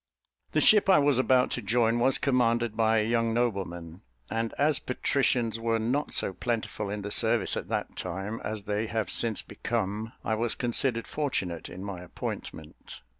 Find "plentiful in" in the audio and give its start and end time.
6.33-7.03